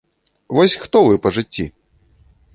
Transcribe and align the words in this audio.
Вось 0.59 0.75
хто 0.85 1.03
вы 1.09 1.19
па 1.27 1.33
жыцці? 1.37 1.69